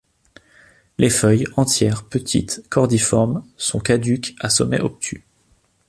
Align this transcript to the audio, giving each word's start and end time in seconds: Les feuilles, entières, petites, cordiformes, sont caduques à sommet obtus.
Les 0.97 1.11
feuilles, 1.11 1.45
entières, 1.57 2.05
petites, 2.05 2.63
cordiformes, 2.69 3.43
sont 3.55 3.79
caduques 3.79 4.35
à 4.39 4.49
sommet 4.49 4.81
obtus. 4.81 5.27